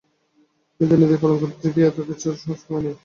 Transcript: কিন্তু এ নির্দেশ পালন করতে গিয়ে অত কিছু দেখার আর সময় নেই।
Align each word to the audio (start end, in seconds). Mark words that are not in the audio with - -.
কিন্তু 0.79 0.93
এ 0.93 0.99
নির্দেশ 0.99 1.19
পালন 1.21 1.37
করতে 1.41 1.67
গিয়ে 1.73 1.87
অত 1.89 1.97
কিছু 2.09 2.25
দেখার 2.29 2.51
আর 2.51 2.59
সময় 2.61 2.81
নেই। 2.85 2.95